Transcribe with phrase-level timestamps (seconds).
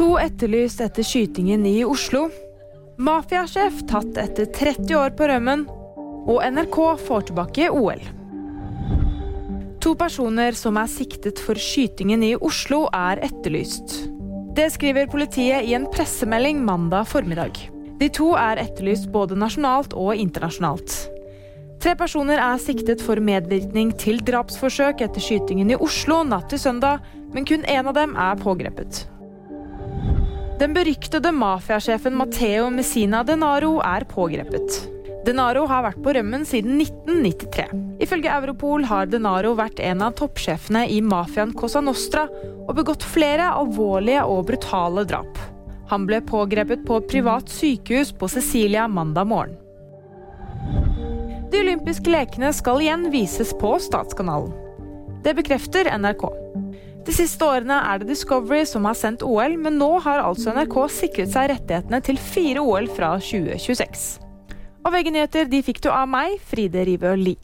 [0.00, 2.30] To etterlyst etter skytingen i Oslo.
[2.96, 5.66] Mafiasjef tatt etter 30 år på rømmen.
[6.24, 8.00] Og NRK får tilbake OL.
[9.84, 13.98] To personer som er siktet for skytingen i Oslo, er etterlyst.
[14.56, 17.60] Det skriver politiet i en pressemelding mandag formiddag.
[18.00, 20.96] De to er etterlyst både nasjonalt og internasjonalt.
[21.84, 27.04] Tre personer er siktet for medvirkning til drapsforsøk etter skytingen i Oslo natt til søndag,
[27.36, 29.04] men kun én av dem er pågrepet.
[30.60, 34.74] Den beryktede mafiasjefen Matteo Messina Denaro er pågrepet.
[35.24, 37.64] Denaro har vært på rømmen siden 1993.
[38.04, 42.26] Ifølge Europol har Denaro vært en av toppsjefene i mafiaen Cosa Nostra
[42.66, 45.40] og begått flere alvorlige og brutale drap.
[45.88, 49.56] Han ble pågrepet på et privat sykehus på Cecilia mandag morgen.
[51.50, 54.52] De olympiske lekene skal igjen vises på Statskanalen.
[55.24, 56.28] Det bekrefter NRK.
[57.00, 60.76] De siste årene er det Discovery som har sendt OL, men nå har altså NRK
[60.92, 64.08] sikret seg rettighetene til fire OL fra 2026.
[64.84, 67.40] Og VG-nyheter de fikk du av meg, Fride Rivø Lie.